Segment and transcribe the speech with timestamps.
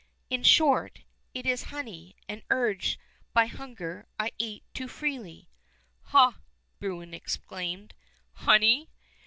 [0.31, 1.01] In short,
[1.35, 2.99] it is honey, and, urged
[3.33, 5.47] by hunger, I ate too freely."
[6.05, 6.39] "Ha!"
[6.79, 7.93] Bruin exclaimed,
[8.33, 8.89] "honey?